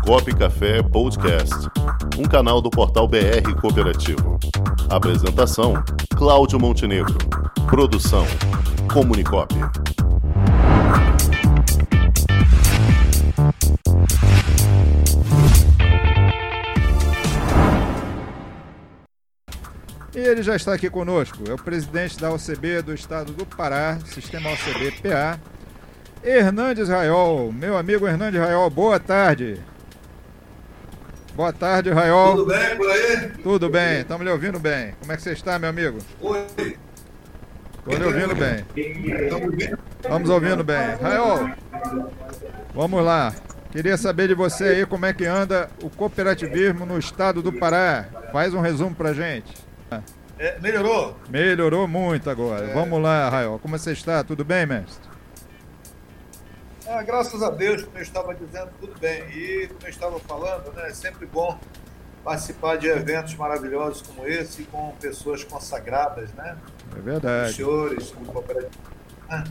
[0.00, 1.54] Comunicop Café Podcast,
[2.18, 4.38] um canal do portal BR Cooperativo.
[4.88, 5.74] Apresentação:
[6.16, 7.16] Cláudio Montenegro.
[7.68, 8.26] Produção:
[8.92, 9.54] Comunicop.
[20.14, 23.98] E ele já está aqui conosco, é o presidente da OCB do estado do Pará,
[24.06, 25.38] Sistema OCB PA,
[26.24, 27.52] Hernandes Raiol.
[27.52, 29.69] Meu amigo Hernandes Raiol, boa tarde.
[31.34, 32.36] Boa tarde, Raiol.
[32.36, 33.28] Tudo bem por aí?
[33.42, 34.94] Tudo bem, estamos lhe ouvindo bem.
[35.00, 35.98] Como é que você está, meu amigo?
[36.20, 36.46] Oi.
[37.78, 38.64] Estou lhe ouvindo bem.
[40.00, 40.96] Estamos ouvindo bem.
[41.00, 41.50] Raiol,
[42.74, 43.34] vamos lá.
[43.70, 48.06] Queria saber de você aí como é que anda o cooperativismo no estado do Pará.
[48.32, 49.54] Faz um resumo pra gente.
[50.38, 51.16] É, melhorou?
[51.28, 52.72] Melhorou muito agora.
[52.74, 53.58] Vamos lá, Raiol.
[53.58, 54.24] Como você está?
[54.24, 55.09] Tudo bem, mestre?
[56.92, 59.22] Ah, graças a Deus, como eu estava dizendo, tudo bem.
[59.30, 61.56] E como eu estava falando, né, é sempre bom
[62.24, 66.58] participar de eventos maravilhosos como esse, com pessoas consagradas, né?
[66.92, 67.52] É Os verdade.
[67.52, 68.72] senhores, do cooperativo.
[69.28, 69.44] né?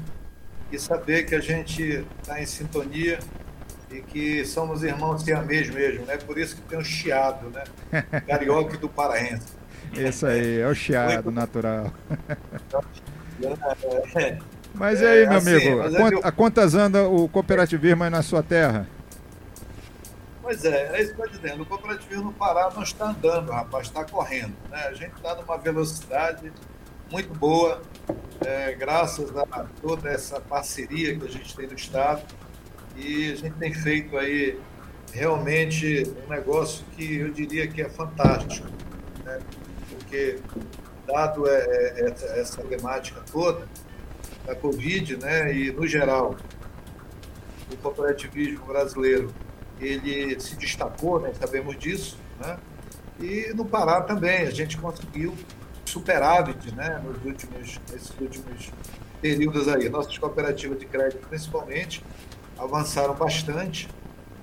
[0.69, 3.19] E saber que a gente está em sintonia
[3.89, 6.17] e que somos irmãos siamês mesmo, né?
[6.17, 7.63] Por isso que tem um chiado, né?
[8.27, 9.47] Carioca e do paraense.
[9.93, 11.89] Isso aí, é o chiado natural.
[14.15, 14.37] É,
[14.73, 15.77] Mas e aí, É, meu assim, amigo?
[15.77, 18.87] mas A, é quant- eu- a quantas anda o cooperativismo aí na sua terra?
[20.41, 21.63] Pois é, é isso que eu estou dizendo.
[21.63, 24.53] O cooperativismo no Pará não está andando, rapaz, está correndo.
[24.69, 24.77] Né?
[24.87, 26.51] A gente está numa velocidade
[27.11, 27.81] muito boa,
[28.45, 32.21] é, graças a toda essa parceria que a gente tem no Estado.
[32.95, 34.59] E a gente tem feito aí
[35.13, 38.67] realmente um negócio que eu diria que é fantástico.
[39.23, 39.39] Né?
[39.89, 40.39] Porque,
[41.07, 41.59] dado é,
[41.97, 43.67] é, essa temática toda
[44.49, 46.35] da Covid, né, e no geral,
[47.71, 49.31] o cooperativismo brasileiro
[49.79, 51.31] ele se destacou, né?
[51.39, 52.57] sabemos disso, né?
[53.19, 55.33] E no Pará também a gente conseguiu
[55.85, 57.01] superávit, né?
[57.05, 58.71] Nos últimos, nesses últimos
[59.21, 62.03] períodos aí, nossas cooperativas de crédito principalmente
[62.57, 63.87] avançaram bastante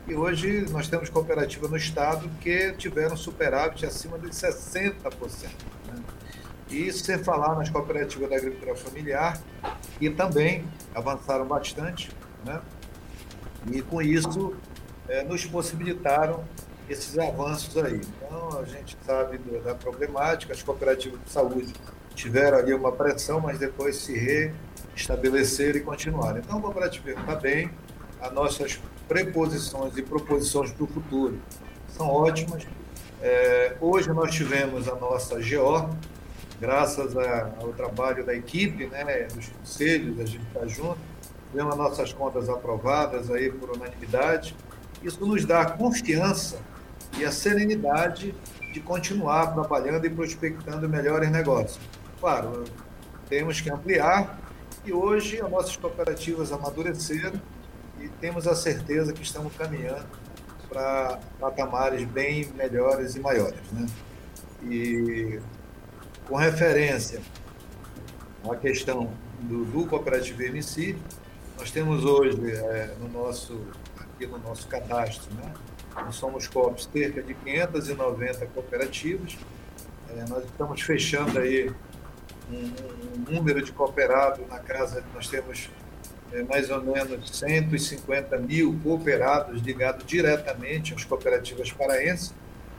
[0.07, 5.76] e hoje nós temos cooperativas no estado que tiveram superávit acima de 60%.
[6.71, 9.41] E sem falar nas cooperativas da agricultura familiar,
[9.99, 12.11] que também avançaram bastante,
[12.45, 12.61] né?
[13.71, 14.55] E com isso
[15.09, 16.45] eh, nos possibilitaram
[16.89, 18.01] esses avanços aí.
[18.23, 21.73] Então, a gente sabe da problemática, as cooperativas de saúde
[22.15, 24.53] tiveram ali uma pressão, mas depois se
[24.95, 26.39] restabeleceram e continuaram.
[26.39, 27.71] Então, o cooperativismo está bem,
[28.21, 31.39] as nossas preposições e proposições para o futuro
[31.89, 32.67] são ótimas.
[33.23, 35.91] Eh, hoje nós tivemos a nossa GO,
[36.61, 40.99] graças a- ao trabalho da equipe, né, dos conselhos, a gente está junto,
[41.51, 44.57] tivemos as nossas contas aprovadas aí por unanimidade.
[45.03, 46.59] Isso nos dá a confiança
[47.19, 48.35] e a serenidade
[48.73, 51.79] de continuar trabalhando e prospectando melhores negócios.
[52.21, 52.65] Claro,
[53.29, 54.39] temos que ampliar
[54.85, 57.41] e hoje as nossas cooperativas amadureceram
[58.01, 60.07] e temos a certeza que estamos caminhando
[60.69, 63.61] para patamares bem melhores e maiores.
[63.73, 63.87] Né?
[64.69, 65.41] E
[66.29, 67.21] com referência
[68.49, 70.97] à questão do, do cooperativismo em si,
[71.59, 73.61] nós temos hoje eh, no nosso
[73.99, 75.53] aqui no nosso cadastro, né?
[75.95, 79.37] Nós somos COPs cerca de 590 cooperativas.
[80.11, 81.71] Eh, nós estamos fechando aí
[82.51, 85.71] um, um número de cooperados na casa, nós temos
[86.33, 92.35] eh, mais ou menos 150 mil cooperados ligados diretamente às cooperativas paraenses.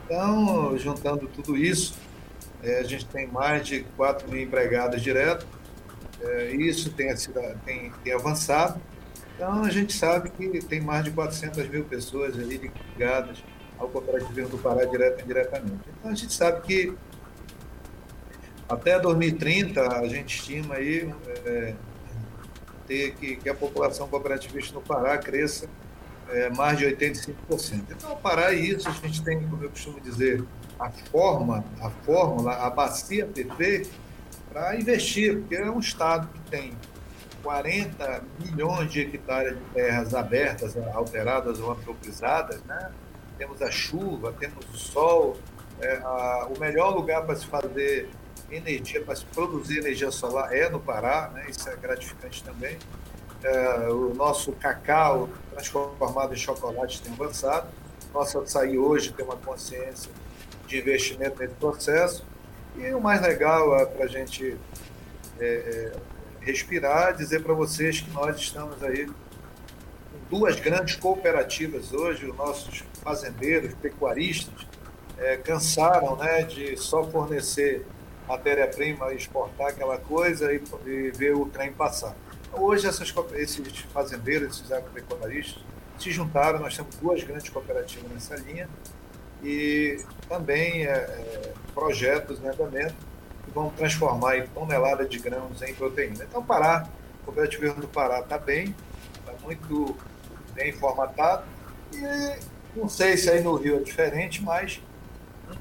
[0.06, 1.96] Então, juntando tudo isso,
[2.64, 5.46] eh, a gente tem mais de 4 mil empregados diretos.
[6.22, 7.14] Eh, isso tem,
[7.66, 8.82] tem, tem avançado.
[9.36, 13.44] Então, a gente sabe que tem mais de 400 mil pessoas ali ligadas
[13.78, 15.90] ao cooperativismo do Pará direto e indiretamente.
[16.00, 16.98] Então, a gente sabe que
[18.68, 21.14] até 2030 a gente estima aí
[21.46, 21.76] eh,
[22.88, 25.70] ter que, que a população cooperativista no Pará cresça
[26.30, 27.84] eh, mais de 85%.
[27.92, 30.44] Então, o Pará é isso, a gente tem, como eu costumo dizer,
[30.80, 33.90] a forma, a fórmula, a bacia perfeita
[34.52, 36.74] para investir, porque é um estado que tem
[37.44, 42.92] 40 milhões de hectares de terras abertas, alteradas ou antropizadas, né?
[43.38, 45.38] Temos a chuva, temos o sol,
[45.80, 48.10] é, a- o melhor lugar para se fazer
[48.52, 51.46] energia, para se produzir energia solar é no Pará, né?
[51.50, 52.78] Isso é gratificante também.
[53.44, 57.68] É, o nosso cacau transformado em chocolate tem avançado.
[58.14, 60.12] Nosso açaí hoje tem uma consciência
[60.68, 62.26] de investimento nesse processo.
[62.76, 64.58] E o mais legal é para a gente
[65.40, 65.92] é, é,
[66.42, 69.14] respirar, dizer para vocês que nós estamos aí com
[70.30, 74.68] duas grandes cooperativas hoje, os nossos fazendeiros, pecuaristas,
[75.18, 77.86] é, cansaram né, de só fornecer
[78.28, 82.16] matéria-prima exportar aquela coisa e, e, ver o trem passar.
[82.54, 85.62] Hoje essas, esses fazendeiros, esses agropecuaristas,
[86.00, 88.70] se juntaram, nós temos duas grandes cooperativas nessa linha
[89.44, 92.96] e também é, é, projetos em andamento
[93.44, 96.24] que vão transformar em toneladas de grãos em proteína.
[96.24, 96.88] Então, Pará,
[97.22, 98.76] o cooperativismo do Pará está bem,
[99.20, 99.96] está muito
[100.54, 101.44] bem formatado
[101.94, 102.40] e
[102.76, 104.82] não sei se aí no Rio é diferente, mas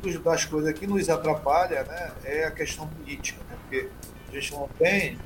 [0.03, 3.88] uma das coisas que nos atrapalha né, é a questão política, né, porque
[4.29, 5.19] a gente não tem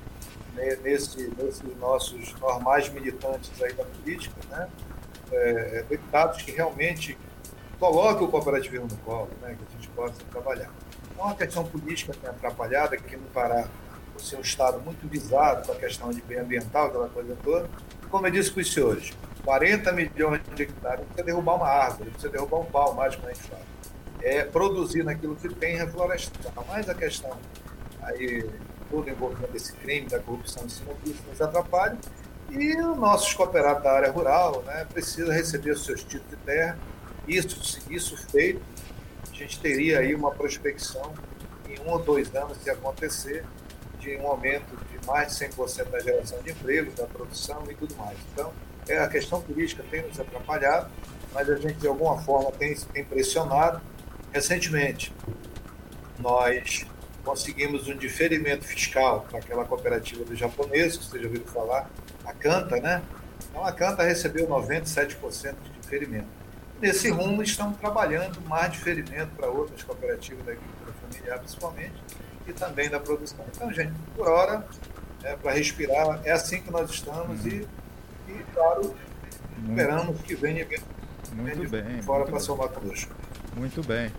[0.60, 4.68] né, nesse, nesses nossos normais militantes aí da política, né,
[5.32, 7.16] é, deputados que realmente
[7.78, 10.70] coloquem o cooperativismo no colo, né, que a gente possa trabalhar.
[11.12, 13.66] Então, a questão política tem atrapalhado, aqui no Pará,
[14.12, 17.68] por ser um Estado muito visado com a questão de bem ambiental, aquela coisa toda.
[18.10, 19.12] Como eu disse para os senhores,
[19.44, 23.14] 40 milhões de hectares, não precisa derrubar uma árvore, não precisa derrubar um pau, mais
[23.16, 23.70] como a gente fala
[24.22, 26.52] é, produzir naquilo que tem reflorestar.
[26.68, 27.36] Mas a questão
[28.02, 28.48] aí,
[28.90, 31.96] todo envolvimento desse crime, da corrupção cima disso, nos atrapalha.
[32.50, 36.78] E os nossos cooperados da área rural né, precisam receber os seus títulos de terra.
[37.28, 38.60] Isso, isso feito,
[39.30, 41.12] a gente teria aí uma prospecção
[41.68, 43.44] em um ou dois anos, se acontecer,
[44.00, 47.94] de um aumento de mais de 100% da geração de emprego, da produção e tudo
[47.96, 48.18] mais.
[48.32, 48.52] Então,
[48.88, 50.90] é, a questão política tem nos atrapalhado,
[51.32, 53.80] mas a gente, de alguma forma, tem, tem pressionado
[54.32, 55.12] Recentemente,
[56.20, 56.86] nós
[57.24, 61.90] conseguimos um diferimento fiscal para aquela cooperativa do japonês, que vocês já ouviram falar,
[62.24, 63.02] a Canta, né?
[63.48, 66.28] Então, a Canta recebeu 97% de diferimento.
[66.80, 71.94] Nesse rumo, estamos trabalhando mais diferimento para outras cooperativas da agricultura familiar, principalmente,
[72.46, 73.44] e também da produção.
[73.54, 74.66] Então, gente, por hora,
[75.22, 77.66] é, para respirar, é assim que nós estamos e,
[78.28, 78.94] e claro,
[79.68, 80.80] esperamos que venha, venha
[81.32, 83.12] muito bem, fora para somar conosco.
[83.54, 84.10] Muito bem.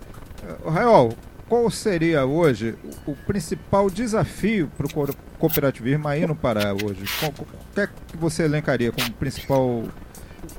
[0.64, 1.16] Raul,
[1.48, 2.74] qual seria hoje
[3.06, 7.04] o, principal desafio para o cooperativismo aí no Pará hoje?
[7.22, 9.84] O que é que você elencaria como principal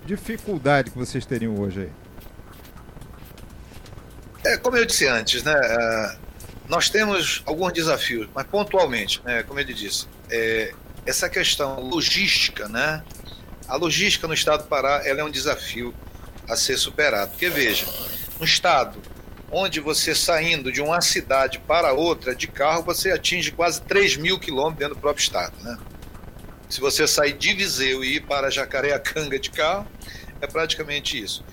[0.06, 1.92] dificuldade que vocês teriam hoje aí?
[4.46, 6.20] É, como eu disse antes, né, uh,
[6.68, 10.74] nós temos alguns desafios, mas pontualmente, né, como ele disse, é,
[11.06, 13.02] essa questão logística, né,
[13.68, 15.94] a logística no estado do Pará ela é um desafio
[16.48, 17.32] a ser superado.
[17.32, 17.88] Porque veja,
[18.40, 19.00] um estado
[19.54, 24.40] onde você saindo de uma cidade para outra de carro, você atinge quase 3 mil
[24.40, 25.54] quilômetros dentro do próprio estado.
[25.62, 25.78] Né?
[26.68, 29.88] Se você sair de Viseu e ir para Jacareacanga de carro,
[30.42, 31.46] é praticamente isso.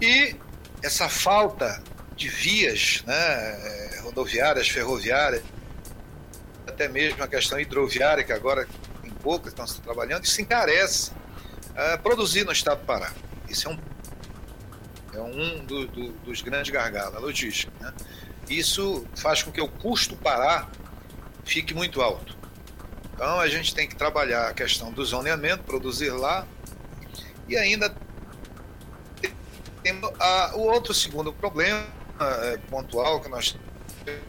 [0.00, 0.36] E
[0.84, 1.82] essa falta
[2.14, 5.42] de vias né, eh, rodoviárias, ferroviárias,
[6.64, 8.68] até mesmo a questão hidroviária, que agora
[9.02, 13.12] em poucas estão se trabalhando, isso encarece uh, produzir no estado do Pará.
[13.48, 13.78] Isso é um
[15.18, 17.72] é um do, do, dos grandes gargalos, a logística.
[17.80, 17.92] Né?
[18.48, 20.70] Isso faz com que o custo parar
[21.44, 22.36] fique muito alto.
[23.14, 26.46] Então a gente tem que trabalhar a questão do zoneamento, produzir lá,
[27.48, 27.94] e ainda
[29.82, 31.84] tem a, o outro segundo problema
[32.20, 33.56] é, pontual que nós,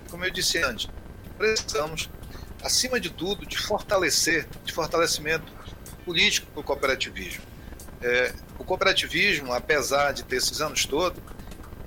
[0.09, 0.89] como eu disse antes,
[1.37, 2.09] precisamos,
[2.63, 5.51] acima de tudo, de fortalecer, de fortalecimento
[6.03, 7.43] político para o cooperativismo.
[8.01, 11.21] É, o cooperativismo, apesar de ter esses anos todos,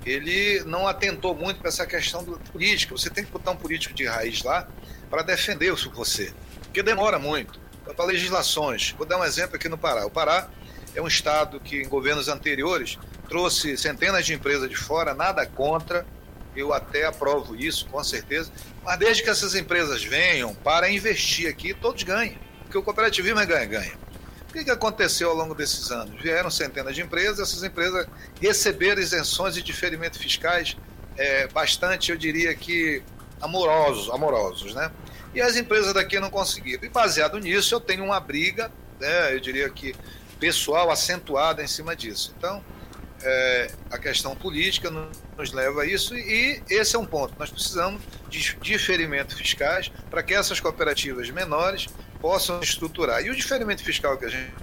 [0.05, 2.95] ele não atentou muito para essa questão do política.
[2.95, 4.67] Você tem que botar um político de raiz lá
[5.09, 7.61] para defender você, porque demora muito.
[7.95, 10.05] Para legislações, vou dar um exemplo aqui no Pará.
[10.05, 10.49] O Pará
[10.95, 16.05] é um estado que, em governos anteriores, trouxe centenas de empresas de fora, nada contra,
[16.55, 18.51] eu até aprovo isso, com certeza,
[18.83, 23.45] mas desde que essas empresas venham para investir aqui, todos ganham, porque o cooperativismo é
[23.45, 24.02] ganha-ganha.
[24.53, 26.21] O que, que aconteceu ao longo desses anos?
[26.21, 28.05] Vieram centenas de empresas, essas empresas
[28.39, 30.77] receberam isenções e diferimentos fiscais
[31.17, 33.01] é, bastante, eu diria que
[33.41, 34.91] amorosos, amorosos, né?
[35.33, 36.83] E as empresas daqui não conseguiram.
[36.83, 39.95] E baseado nisso, eu tenho uma briga, né, eu diria que
[40.39, 42.31] pessoal acentuada em cima disso.
[42.37, 42.63] Então,
[43.23, 44.91] é, a questão política
[45.35, 47.33] nos leva a isso e esse é um ponto.
[47.39, 51.87] Nós precisamos de diferimentos fiscais para que essas cooperativas menores
[52.23, 53.21] possam estruturar.
[53.21, 54.53] E o diferimento fiscal que a gente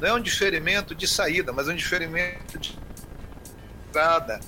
[0.00, 2.76] não é um diferimento de saída, mas é um diferimento de
[3.88, 4.40] entrada.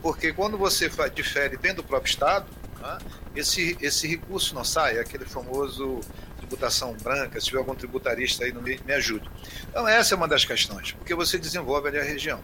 [0.00, 2.46] Porque quando você difere dentro do próprio Estado,
[2.80, 2.96] né,
[3.36, 6.00] esse, esse recurso não sai, é aquele famoso
[6.38, 9.30] tributação branca, se tiver algum tributarista aí, me, me ajude.
[9.68, 12.40] Então, essa é uma das questões, porque você desenvolve ali a região.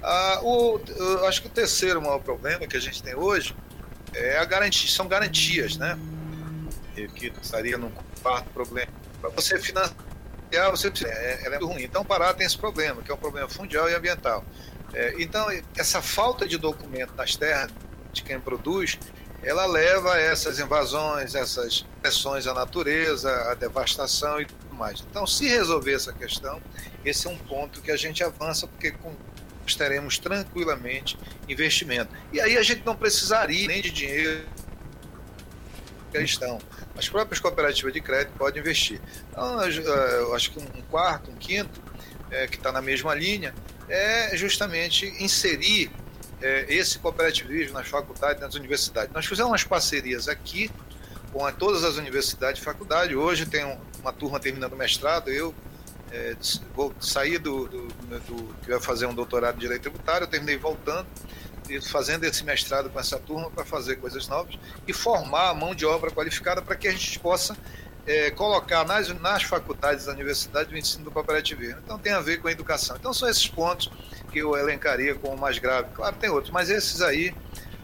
[0.00, 0.80] Ah, o,
[1.26, 3.52] acho que o terceiro maior problema que a gente tem hoje
[4.14, 5.98] é a garantia, são garantias, né?
[6.94, 7.90] Que estaria num
[8.22, 8.92] quarto problema.
[9.20, 9.94] Para você financiar
[10.70, 11.82] você é, ela é muito ruim.
[11.82, 14.44] Então, Pará tem esse problema, que é um problema fundial e ambiental.
[14.92, 15.46] É, então,
[15.76, 17.70] essa falta de documento nas terras
[18.12, 18.98] de quem produz,
[19.42, 25.04] ela leva a essas invasões, essas pressões à natureza, à devastação e tudo mais.
[25.10, 26.62] Então, se resolver essa questão,
[27.04, 29.12] esse é um ponto que a gente avança, porque com,
[29.76, 32.14] teremos tranquilamente investimento.
[32.32, 34.46] E aí a gente não precisaria nem de dinheiro
[36.20, 36.58] questão.
[36.96, 39.00] As próprias cooperativas de crédito podem investir.
[39.30, 41.82] Então, eu acho que um quarto, um quinto,
[42.30, 43.54] é, que está na mesma linha,
[43.88, 45.90] é justamente inserir
[46.40, 49.12] é, esse cooperativismo nas faculdades, nas universidades.
[49.12, 50.70] Nós fizemos umas parcerias aqui
[51.32, 53.16] com todas as universidades e faculdades.
[53.16, 53.64] Hoje tem
[54.00, 55.54] uma turma terminando mestrado, eu
[56.12, 56.36] é,
[56.74, 60.56] vou sair do, do, do, que vai fazer um doutorado de direito tributário, eu terminei
[60.56, 61.06] voltando
[61.90, 65.86] fazendo esse mestrado com essa turma para fazer coisas novas e formar a mão de
[65.86, 67.56] obra qualificada para que a gente possa
[68.06, 71.80] é, colocar nas, nas faculdades da universidade o ensino do cooperativismo.
[71.82, 72.96] Então tem a ver com a educação.
[72.96, 73.90] Então são esses pontos
[74.30, 75.88] que eu elencaria como mais grave.
[75.94, 77.34] Claro, tem outros, mas esses aí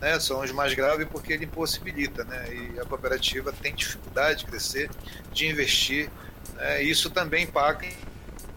[0.01, 4.47] né, são os mais graves porque ele impossibilita, né, e a cooperativa tem dificuldade de
[4.47, 4.91] crescer,
[5.33, 6.11] de investir,
[6.55, 7.87] né, isso também impacta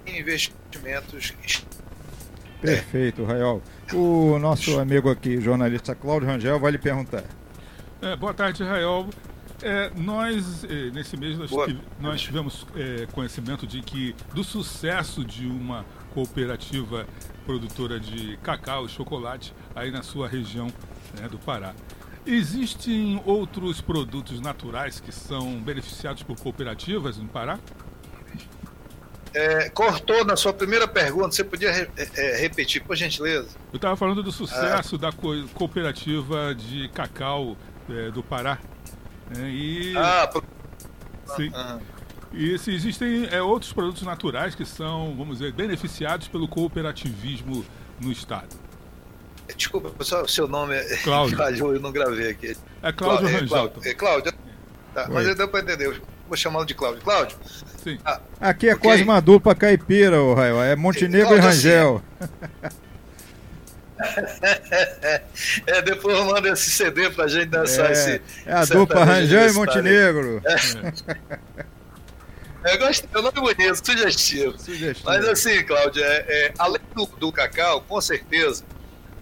[0.05, 1.33] em investimentos.
[2.63, 3.61] Perfeito, Raiol.
[3.93, 7.25] O nosso amigo aqui, jornalista Cláudio Rangel, vai lhe perguntar.
[8.01, 9.09] É, boa tarde, Raiol.
[9.61, 15.25] É, nós, é, nesse mês, nós, tive, nós tivemos é, conhecimento de que do sucesso
[15.25, 17.05] de uma cooperativa
[17.45, 20.67] produtora de cacau e chocolate aí na sua região
[21.19, 21.73] né, do Pará.
[22.25, 27.59] Existem outros produtos naturais que são beneficiados por cooperativas no Pará?
[29.33, 33.49] É, cortou na sua primeira pergunta, você podia re, é, repetir, por gentileza?
[33.71, 34.99] Eu estava falando do sucesso ah.
[34.99, 37.57] da co cooperativa de cacau
[37.89, 38.59] é, do Pará.
[39.35, 39.97] Né, e...
[39.97, 40.43] Ah, pro...
[41.35, 41.51] Sim.
[41.55, 41.79] Ah.
[42.31, 47.65] E se existem é, outros produtos naturais que são, vamos dizer, beneficiados pelo cooperativismo
[47.99, 48.55] no Estado.
[49.55, 51.73] Desculpa, só o seu nome é Cláudio.
[51.75, 52.57] eu não gravei aqui.
[52.81, 53.45] É Cláudio Rangel.
[53.45, 54.33] É, Cláudio, é, Cláudio.
[54.93, 56.01] Tá, mas deu para entender.
[56.27, 57.01] Vou chamá-lo de Cláudio.
[57.01, 57.37] Cláudio.
[57.83, 57.99] Sim.
[58.05, 58.89] Ah, aqui é okay.
[58.89, 60.61] quase uma dupla caipira, o Raio.
[60.61, 62.01] É Montenegro e Rangel.
[62.19, 62.33] Assim,
[65.67, 68.21] é, depois eu mando esse CD pra gente dançar é, esse.
[68.45, 70.41] É a dupla Rangel e Montenegro.
[70.45, 71.63] É.
[72.63, 74.57] Eu gostei, eu não bonito, sugestivo.
[74.57, 75.05] sugestivo.
[75.05, 78.63] Mas assim, Cláudio, é, é, além do, do, cacau, com certeza,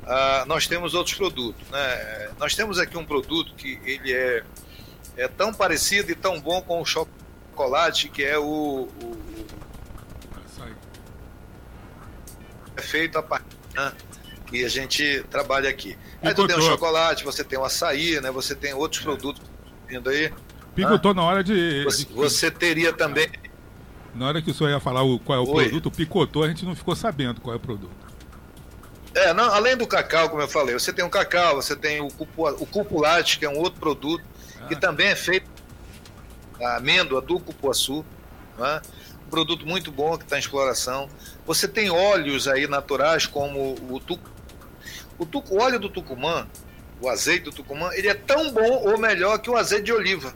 [0.03, 1.67] uh, nós temos outros produtos.
[1.71, 2.29] Né?
[2.37, 4.43] Nós temos aqui um produto que ele é,
[5.17, 9.21] é tão parecido e tão bom com o chocolate, que é o, o
[12.75, 13.91] é feito a partir né,
[14.47, 15.97] que a gente trabalha aqui.
[16.21, 18.31] Aí tu tem o chocolate, você tem o açaí, né?
[18.31, 19.41] Você tem outros produtos
[19.87, 20.31] vindo aí.
[20.75, 23.29] Picotou ah, na hora de, você, de, Você teria também.
[24.13, 25.63] Na hora que o senhor ia falar o, qual é o Oi.
[25.65, 28.01] produto, picotou, a gente não ficou sabendo qual é o produto.
[29.13, 32.07] É, não, além do cacau, como eu falei, você tem o cacau, você tem o,
[32.07, 34.30] cupu, o cupulate, que é um outro produto, ah.
[34.71, 35.51] Que também é feito
[36.57, 38.05] da amêndoa do cupuaçu.
[38.57, 38.81] Né?
[39.27, 41.09] Um produto muito bom que está em exploração.
[41.45, 44.31] Você tem óleos aí naturais, como o tucu.
[45.19, 46.47] O, óleo do tucumã,
[47.01, 50.33] o azeite do tucumã, ele é tão bom ou melhor que o azeite de oliva.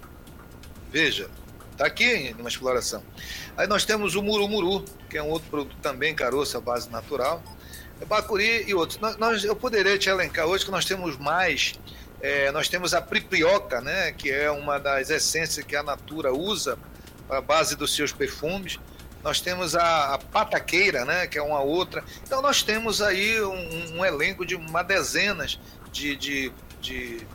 [0.92, 1.30] Veja,
[1.72, 3.01] está aqui numa exploração.
[3.56, 7.42] Aí nós temos o murumuru, que é um outro produto também caroço, a base natural.
[8.01, 9.00] É bacuri e outros.
[9.18, 11.74] Nós, eu poderia te elencar hoje que nós temos mais.
[12.22, 16.77] É, nós temos a priprioca, né, que é uma das essências que a Natura usa
[17.27, 18.79] para base dos seus perfumes.
[19.24, 22.03] Nós temos a, a, pataqueira, né, que é uma outra.
[22.24, 25.60] Então nós temos aí um, um elenco de uma dezenas
[25.91, 27.27] de, de, de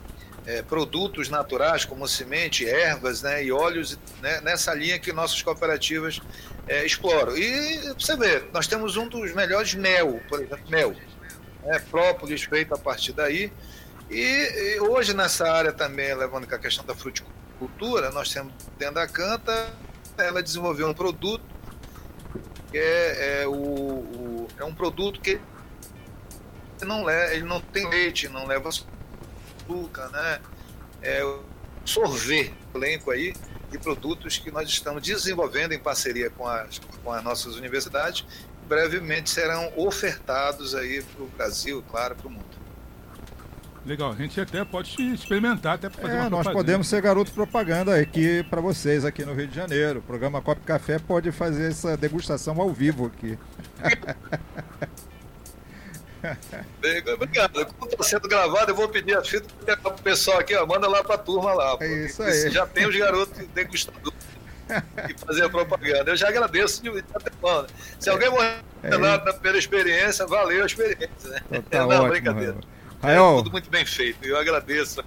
[0.46, 6.20] é, produtos naturais como semente, ervas né, e óleos né, nessa linha que nossas cooperativas
[6.66, 7.37] é, exploram.
[7.37, 10.94] E você vê, nós temos um dos melhores mel, por exemplo, mel.
[11.64, 13.52] Né, própolis feito a partir daí.
[14.11, 18.97] E, e, hoje nessa área também, levando com a questão da fruticultura, nós temos dentro
[18.97, 19.73] da Canta,
[20.19, 21.45] ela desenvolveu um produto
[22.71, 25.40] que é, é, o, o, é um produto que
[26.83, 30.40] não leva, ele não tem leite, não leva açúcar, né?
[31.02, 31.38] É,
[31.85, 33.35] sorver elenco aí
[33.71, 38.25] de produtos que nós estamos desenvolvendo em parceria com as, com as nossas universidades.
[38.67, 42.60] Brevemente serão ofertados aí para o Brasil, claro, para o mundo.
[43.84, 48.42] Legal, a gente até pode experimentar até fazer é, nós podemos ser garoto propaganda aqui
[48.44, 50.00] para vocês aqui no Rio de Janeiro.
[50.00, 53.38] O programa Copo Café pode fazer essa degustação ao vivo aqui.
[57.14, 57.66] Obrigado.
[57.78, 60.87] Como está sendo gravado, eu vou pedir a fita para o pessoal aqui, ó, manda
[60.87, 61.78] lá para a turma lá.
[61.80, 62.50] É isso aí.
[62.50, 64.30] Já tem os garotos degustadores.
[65.08, 66.10] e fazer a propaganda.
[66.10, 67.66] Eu já agradeço de antemão.
[67.99, 71.30] Se alguém morrer é pela experiência, valeu a experiência.
[71.50, 71.62] Né?
[71.70, 72.56] Tá Não, ótimo, brincadeira.
[73.02, 73.33] Rael.
[73.33, 74.25] É tudo muito bem feito.
[74.25, 75.02] Eu agradeço.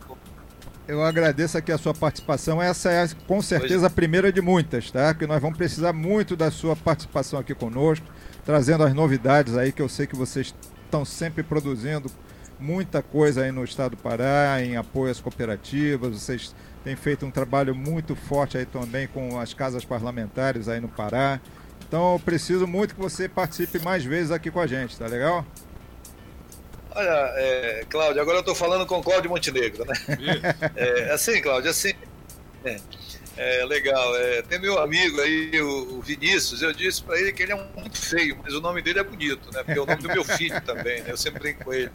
[0.88, 2.62] Eu agradeço aqui a sua participação.
[2.62, 5.14] Essa é com certeza a primeira de muitas, tá?
[5.14, 8.06] Que nós vamos precisar muito da sua participação aqui conosco,
[8.46, 12.12] trazendo as novidades aí que eu sei que vocês estão sempre produzindo
[12.60, 16.22] muita coisa aí no estado do Pará, em apoio às cooperativas.
[16.22, 20.90] Vocês têm feito um trabalho muito forte aí também com as casas parlamentares aí no
[20.90, 21.40] Pará.
[21.88, 25.46] Então eu preciso muito que você participe mais vezes aqui com a gente, tá legal?
[26.96, 29.94] Olha, é, Cláudio, agora eu estou falando com o Cláudio Montenegro, né?
[30.76, 31.94] É, assim, Cláudio, assim.
[32.64, 32.80] É,
[33.36, 34.16] é legal.
[34.16, 37.56] É, tem meu amigo aí, o, o Vinícius, eu disse para ele que ele é
[37.56, 39.64] um muito feio, mas o nome dele é bonito, né?
[39.64, 41.12] Porque é o nome do meu filho também, né?
[41.12, 41.92] Eu sempre brinco com ele.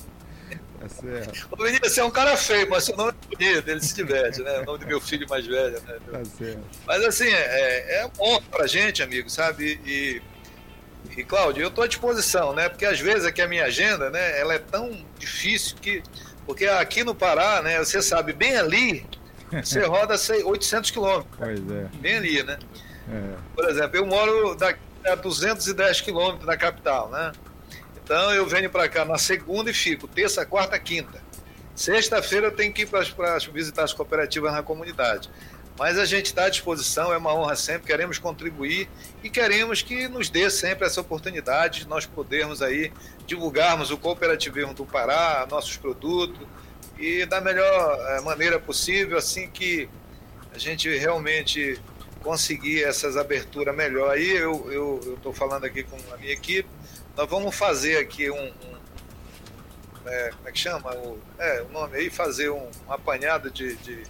[0.81, 1.49] Tá certo.
[1.50, 4.61] O Vinícius é um cara feio, mas seu nome é bonito, ele se diverte, né?
[4.61, 5.99] O nome do meu filho mais velho, né?
[6.11, 6.61] Tá certo.
[6.87, 9.81] Mas assim, é, é bom pra gente, amigo, sabe?
[9.85, 10.23] E
[11.17, 12.69] e, Cláudio, eu estou à disposição, né?
[12.69, 14.38] Porque às vezes aqui a minha agenda, né?
[14.38, 16.02] Ela é tão difícil que...
[16.47, 17.78] Porque aqui no Pará, né?
[17.78, 19.07] Você sabe, bem ali,
[19.62, 20.14] você roda
[20.45, 21.37] 800 quilômetros.
[21.37, 21.87] Pois é.
[22.00, 22.59] Bem ali, né?
[23.11, 23.35] É.
[23.55, 27.33] Por exemplo, eu moro daqui a 210 quilômetros da capital, né?
[28.02, 31.21] Então eu venho para cá na segunda e fico, terça, quarta, quinta.
[31.75, 33.02] Sexta-feira eu tenho que ir para
[33.52, 35.31] visitar as cooperativas na comunidade.
[35.78, 38.88] Mas a gente está à disposição, é uma honra sempre, queremos contribuir
[39.23, 42.92] e queremos que nos dê sempre essa oportunidade de nós podermos aí
[43.26, 46.44] divulgarmos o cooperativismo do Pará, nossos produtos
[46.99, 49.88] e da melhor eh, maneira possível, assim que
[50.52, 51.80] a gente realmente
[52.25, 54.11] conseguir essas aberturas melhor.
[54.11, 56.68] Aí eu estou falando aqui com a minha equipe,
[57.16, 58.78] nós vamos fazer aqui um, um
[60.06, 60.92] é, como é que chama?
[60.97, 64.04] O, é, o nome aí, fazer um, um apanhado de, de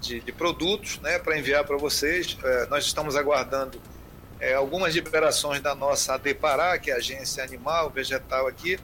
[0.00, 2.36] de, de produtos né, para enviar para vocês.
[2.42, 3.80] É, nós estamos aguardando
[4.40, 8.78] é, algumas liberações da nossa ADPará, que é a agência animal, vegetal aqui,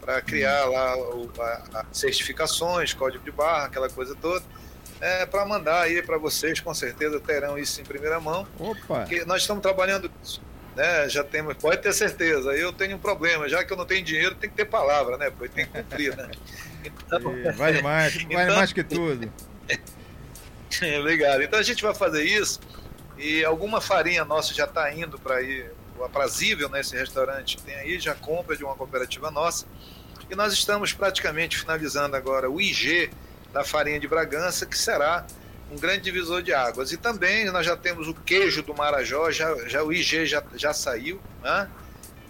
[0.00, 4.44] para criar lá o, a, a certificações, código de barra, aquela coisa toda.
[5.00, 8.46] É, para mandar aí para vocês, com certeza terão isso em primeira mão.
[8.58, 9.04] Opa!
[9.04, 10.08] Que nós estamos trabalhando
[10.76, 11.08] né?
[11.08, 12.52] Já temos, pode ter certeza.
[12.52, 15.30] Eu tenho um problema, já que eu não tenho dinheiro, tem que ter palavra, né?
[15.36, 16.30] Pois tem que cumprir, né?
[16.84, 17.22] Então,
[17.56, 19.32] vale mais, vale então, mais que tudo.
[21.00, 21.42] Obrigado.
[21.42, 22.60] Então a gente vai fazer isso
[23.16, 25.64] e alguma farinha nossa já está indo para aí,
[25.98, 29.66] o aprazível nesse né, restaurante que tem aí, já compra de uma cooperativa nossa.
[30.30, 33.10] E nós estamos praticamente finalizando agora o IG
[33.52, 35.26] da farinha de Bragança, que será
[35.70, 36.90] um grande divisor de águas.
[36.90, 40.72] E também nós já temos o queijo do Marajó, já, já o IG já, já
[40.72, 41.68] saiu, né?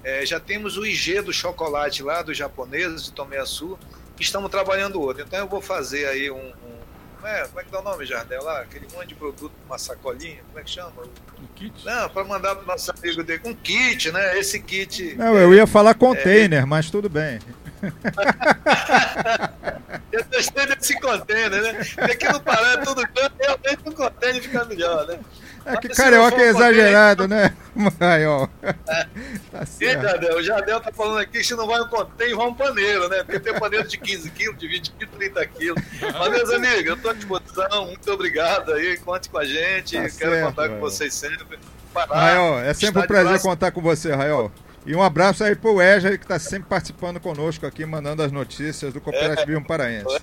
[0.05, 3.79] É, já temos o IG do chocolate lá dos japoneses de Tomé Açu,
[4.19, 5.23] estamos trabalhando outro.
[5.23, 6.79] Então eu vou fazer aí um, um
[7.27, 8.43] é, como é que dá o nome, Jardel?
[8.43, 10.93] Lá, aquele monte de produto, uma sacolinha, como é que chama?
[11.41, 11.85] Um kit?
[11.85, 13.43] Não, para mandar para o nosso amigo dele.
[13.45, 14.39] Um kit, né?
[14.39, 15.15] Esse kit.
[15.17, 16.67] Não, eu ia falar container, é...
[16.67, 17.39] mas tudo bem.
[20.13, 21.75] eu gostei desse container, né?
[21.75, 25.19] Porque aqui no Pará é tudo grande, realmente um container fica melhor, né?
[25.65, 27.55] É que carioca é exagerado, né,
[27.99, 28.49] Maior?
[28.89, 29.07] É.
[29.51, 30.37] Tá certo.
[30.37, 33.23] o Jardel tá falando aqui que se não vai um container, vai um paneiro, né?
[33.23, 35.83] Porque tem paneiro de 15 quilos, de 20 quilos, 30 quilos.
[36.01, 40.03] Mas, meus amigos, eu tô à disposição, muito obrigado aí, conte com a gente, tá
[40.03, 41.59] quero certo, contar com vocês sempre.
[41.93, 44.51] Pará, é sempre um prazer contar com você, Raiol.
[44.85, 48.93] E um abraço aí pro Wesley, que está sempre participando conosco aqui, mandando as notícias
[48.93, 50.23] do Cooperativismo é, Paraense.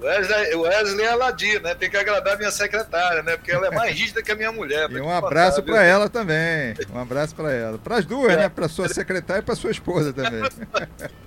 [0.00, 1.74] Wesley, Wesley é ladir, né?
[1.74, 3.36] Tem que agradar a minha secretária, né?
[3.36, 4.90] Porque ela é mais rígida que a minha mulher.
[4.94, 6.74] E um abraço para ela também.
[6.92, 7.78] Um abraço para ela.
[7.78, 8.36] Para as duas, é.
[8.36, 8.48] né?
[8.48, 10.42] Para sua secretária e para sua esposa também.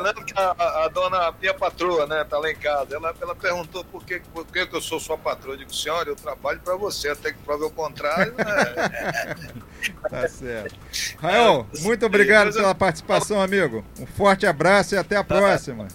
[0.00, 3.84] lembro que a, a, dona, minha patroa, né, tá lá em casa, ela, ela perguntou
[3.84, 5.54] por que, por que eu sou sua patroa.
[5.54, 8.34] Eu digo, senhora, eu trabalho para você, até que prove o contrário.
[8.36, 8.44] Né?
[10.08, 10.74] tá certo.
[11.20, 13.84] Rael, muito obrigado pela participação, amigo.
[13.98, 15.88] Um forte abraço e até a próxima.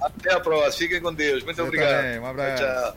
[0.00, 0.72] Até a próxima.
[0.72, 1.44] Fiquem com Deus.
[1.44, 2.02] Muito você obrigado.
[2.02, 2.18] Também.
[2.18, 2.62] Um abraço.
[2.62, 2.96] Tchau.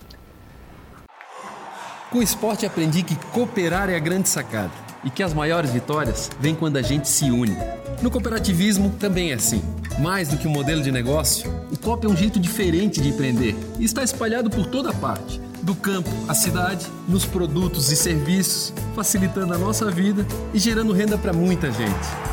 [2.11, 4.71] Com o esporte aprendi que cooperar é a grande sacada
[5.03, 7.57] e que as maiores vitórias vêm quando a gente se une.
[8.01, 9.63] No cooperativismo também é assim.
[9.99, 13.55] Mais do que um modelo de negócio, o COP é um jeito diferente de empreender
[13.79, 19.53] e está espalhado por toda parte do campo à cidade, nos produtos e serviços, facilitando
[19.53, 22.32] a nossa vida e gerando renda para muita gente.